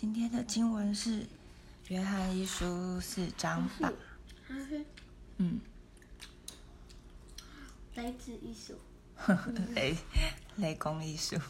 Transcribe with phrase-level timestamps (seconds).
[0.00, 1.24] 今天的经文是
[1.88, 2.64] 《约翰一书》
[3.02, 3.92] 四章八，
[5.36, 5.60] 嗯，
[7.96, 8.78] 雷子一书，
[9.74, 9.94] 雷
[10.56, 11.36] 雷公一书，《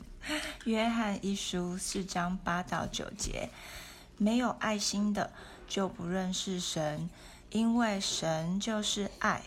[0.65, 3.51] 约翰一书》四章八到九节，
[4.17, 5.33] 没有爱心的
[5.69, 7.09] 就不认识神，
[7.51, 9.45] 因为神就是爱。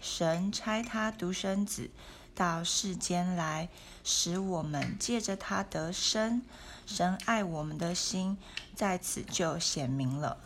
[0.00, 1.90] 神差他独生子
[2.38, 3.68] 到世间来，
[4.04, 6.40] 使我们借着他得生。
[6.86, 8.38] 神爱我们的心
[8.76, 10.38] 在此就显明了。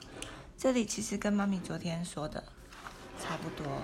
[0.57, 2.45] 这里其实跟妈咪昨天说的
[3.21, 3.83] 差不多，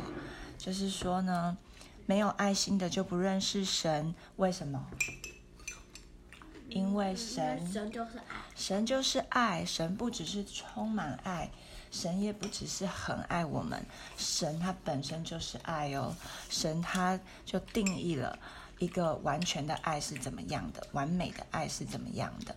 [0.56, 1.58] 就是说呢，
[2.06, 4.14] 没有爱心的就不认识神。
[4.36, 4.86] 为什么？
[6.70, 11.48] 因为神神就是爱，神就是爱，神不只是充满爱，
[11.92, 13.80] 神也不只是很爱我们，
[14.16, 16.12] 神他本身就是爱哦。
[16.50, 18.36] 神他就定义了。
[18.80, 20.84] 一个完全的爱是怎么样的？
[20.92, 22.54] 完美的爱是怎么样的？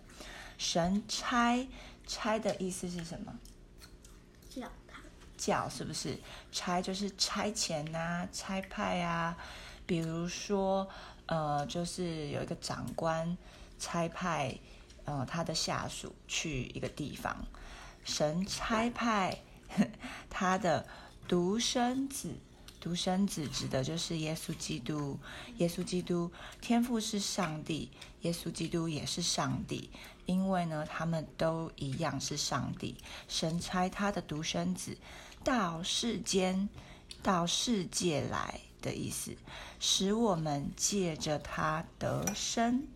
[0.57, 1.67] 神差
[2.07, 3.33] 差的意思是什么？
[4.49, 4.99] 叫他
[5.37, 6.17] 叫是不是？
[6.51, 9.37] 差就是差遣呐，差派啊。
[9.85, 10.87] 比如说，
[11.27, 13.37] 呃，就是有一个长官
[13.79, 14.55] 差派，
[15.05, 17.45] 呃，他的下属去一个地方，
[18.03, 19.39] 神差派
[20.29, 20.85] 他的
[21.27, 22.35] 独生子。
[22.79, 25.19] 独生子指的就是耶稣基督，
[25.57, 27.91] 耶稣基督天父是上帝，
[28.21, 29.91] 耶稣基督也是上帝，
[30.25, 32.97] 因为呢，他们都一样是上帝。
[33.27, 34.97] 神差他的独生子
[35.43, 36.69] 到世间，
[37.21, 39.37] 到世界来的意思，
[39.79, 42.87] 使我们借着他得生。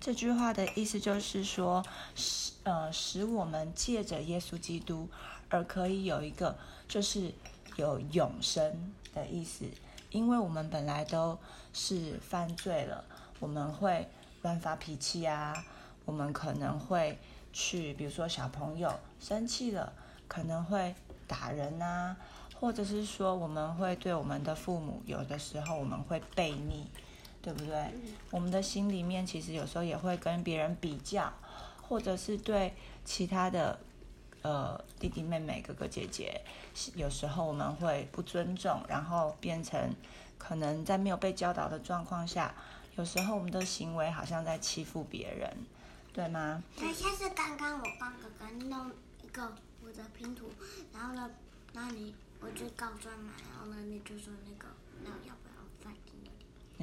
[0.00, 5.08] 这句话的意思就是说，使呃，使我们借着耶稣基督
[5.48, 6.56] 而可以有一个，
[6.88, 7.32] 就是
[7.76, 8.92] 有永生。
[9.16, 9.64] 的意思，
[10.10, 11.38] 因为我们本来都
[11.72, 13.02] 是犯罪了，
[13.40, 14.06] 我们会
[14.42, 15.64] 乱发脾气啊，
[16.04, 17.18] 我们可能会
[17.50, 19.90] 去，比如说小朋友生气了，
[20.28, 20.94] 可能会
[21.26, 22.14] 打人啊，
[22.60, 26.86] 或者是说我们会对我们的父母，有的时候我们会背逆，
[27.46, 27.94] 对不对？
[28.32, 31.32] 我们的心里面其实有时候也会跟别人比较，
[31.80, 32.74] 或者是对
[33.04, 33.78] 其他的。
[34.42, 36.40] 呃，弟弟妹妹、哥哥姐姐，
[36.94, 39.92] 有时候我们会不尊重，然后变成
[40.38, 42.54] 可能在没有被教导的状况下，
[42.96, 45.52] 有时候我们的行为好像在欺负别人，
[46.12, 46.62] 对吗？
[46.76, 48.92] 等下是刚刚我帮哥哥弄
[49.24, 49.52] 一个
[49.82, 50.48] 我的拼图，
[50.94, 51.28] 然后呢，
[51.72, 54.68] 那你我就告状嘛，然后呢，你就说那个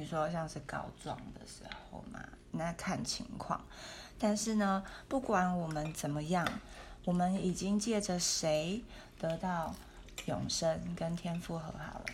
[0.04, 2.20] 说像是告状的时候嘛，
[2.52, 3.64] 那看情况。
[4.18, 6.46] 但是呢，不管我们怎么样。
[7.06, 8.82] 我们已经借着谁
[9.20, 9.74] 得到
[10.24, 12.06] 永生，跟天父和好了？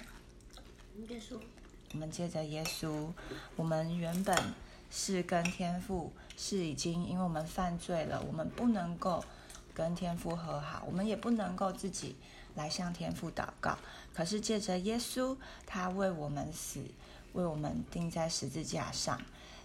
[1.09, 1.39] 耶稣。
[1.93, 3.07] 我们借着耶稣，
[3.55, 4.37] 我们原本
[4.91, 9.25] 是跟天父是已经，因为我们犯罪了，我们不能够
[9.73, 12.17] 跟天父和好，我们也不能够自己
[12.57, 13.79] 来向天父祷告。
[14.13, 15.37] 可是借着耶稣，
[15.67, 16.85] 他为我们死，
[17.33, 19.21] 为我们钉在十字架上。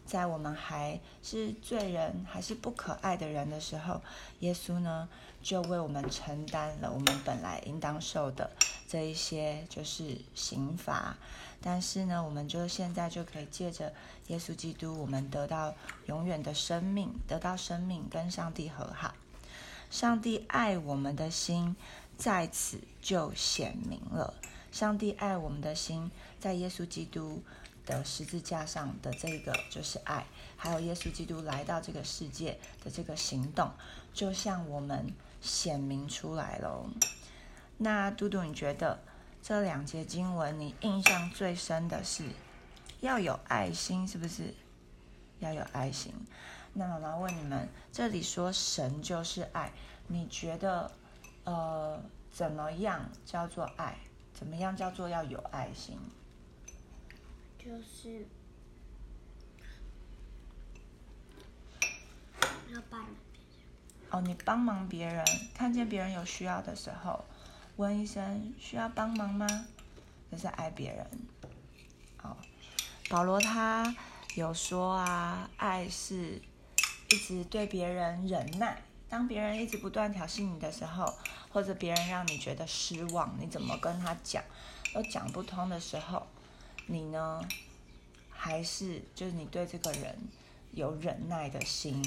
[0.06, 4.00] 在我们还是罪人，还是不可爱的人的时候，
[4.42, 5.10] 耶稣呢
[5.42, 8.52] 就为我们承担了我们本来应当受的
[8.88, 11.18] 这一些就是刑罚。
[11.60, 13.92] 但是呢，我们就现在就可以借着
[14.28, 15.74] 耶稣基督，我们得到
[16.06, 19.16] 永远的生命，得到生命跟上帝和好。
[19.90, 21.76] 上帝爱我们的心
[22.16, 24.36] 在此就显明了。
[24.76, 27.42] 上帝爱我们的心在耶稣基督。
[27.86, 30.26] 的十字架上的这个就是爱，
[30.58, 33.72] 还有耶稣基督来到这个世界的这个行动，
[34.12, 36.90] 就像我们显明出来了。
[37.78, 39.00] 那嘟嘟，你觉得
[39.40, 42.24] 这两节经文你印象最深的是
[43.02, 44.56] 要有爱心，是不是？
[45.38, 46.12] 要有爱心。
[46.74, 49.72] 那妈妈问你们，这里说神就是爱，
[50.08, 50.92] 你觉得
[51.44, 53.96] 呃怎么样叫做爱？
[54.36, 55.98] 怎么样叫做要有爱心？
[57.58, 58.28] 就是
[62.72, 67.26] 要帮别人哦，你帮忙别人，看见别人有需要的时候，
[67.78, 69.48] 问一声需要帮忙吗？
[70.30, 71.10] 这是爱别人。
[72.22, 72.38] 哦，
[73.10, 73.96] 保罗他
[74.36, 76.42] 有说啊，爱是
[77.10, 78.84] 一直对别人忍耐，
[79.16, 81.06] 当别人一直不断挑衅你的时候，
[81.50, 84.44] 或者别人让你觉得失望，你怎么跟他讲
[84.94, 86.28] 都讲不通的时候。
[86.88, 87.42] 你呢？
[88.30, 90.18] 还是就是你对这个人
[90.74, 92.04] 有忍耐的心，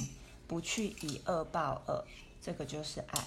[0.47, 2.05] 不去以恶报恶，
[2.43, 3.25] 这个就是爱。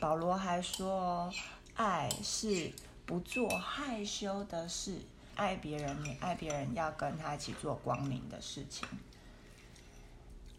[0.00, 1.30] 保罗还说，
[1.74, 2.72] 爱是
[3.04, 5.02] 不做害羞的事，
[5.34, 8.88] 爱别人，你爱别人要跟他一起做光明的事情，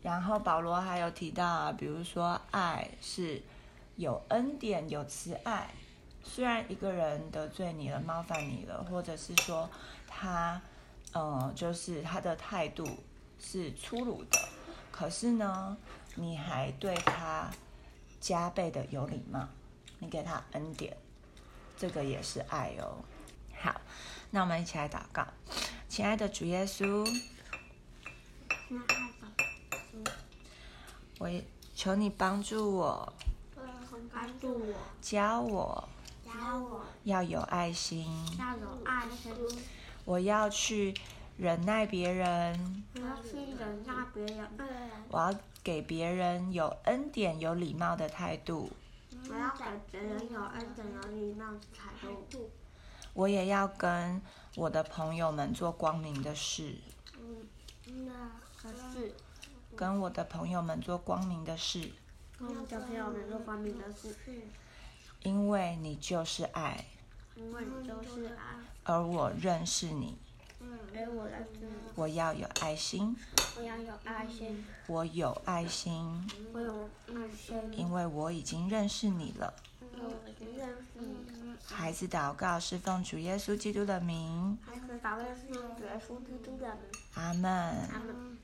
[0.07, 3.43] 然后保罗还有提到啊，比如说爱是
[3.97, 5.69] 有恩典、有慈爱。
[6.23, 9.69] 虽然一个人得罪你了、冒犯你了，或者是说
[10.07, 10.61] 他，
[11.11, 12.87] 呃，就是他的态度
[13.37, 14.39] 是粗鲁的，
[14.93, 15.75] 可是呢，
[16.15, 17.51] 你还对他
[18.21, 19.45] 加倍的有礼貌，
[19.99, 20.95] 你给他恩典，
[21.75, 23.03] 这个也是爱哦。
[23.59, 23.81] 好，
[24.31, 25.27] 那我们一起来祷告，
[25.89, 27.05] 亲爱的主耶稣，
[31.19, 31.29] 我
[31.73, 33.13] 求你帮助我，
[34.13, 35.89] 帮助我，教我
[36.23, 38.05] 教我要有爱心，
[38.37, 39.33] 要有爱心，
[40.05, 40.93] 我要去
[41.37, 44.47] 忍耐别人，我要去忍耐别人，
[45.09, 45.33] 我要
[45.63, 48.71] 给别人有恩典、有礼貌的态度，
[49.27, 52.51] 我要给别人有恩典、有礼貌的态度。
[53.13, 54.21] 我也要跟
[54.55, 56.75] 我的朋友们做光明的事，
[57.17, 57.47] 嗯，
[58.05, 59.15] 那可是
[59.77, 61.91] 跟我的朋友们做光明的事，
[62.39, 64.15] 跟小朋友们做光明的事，
[65.21, 66.83] 因为你就是爱，
[67.35, 70.17] 因为你就是爱，而我认识你，
[70.95, 73.15] 而我认识你，我要有爱心，
[73.55, 79.53] 我要有爱心，我有爱心，我有爱心，因为我已经认识你了。
[79.79, 81.55] 我已经认识你。
[81.69, 86.77] 孩子祷告是奉主耶稣基督的名，孩子祷告是用耶稣基督的名。
[87.13, 87.87] 阿门。
[87.91, 88.37] 他们。